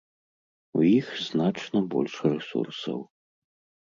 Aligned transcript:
У 0.77 0.85
іх 0.99 1.11
значна 1.25 1.81
больш 1.91 2.15
рэсурсаў. 2.31 2.99